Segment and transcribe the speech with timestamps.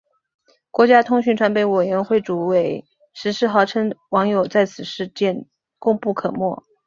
[0.71, 5.45] 国家通讯传播委员会主委石世豪称网友在此事件
[5.77, 6.65] 功不可没。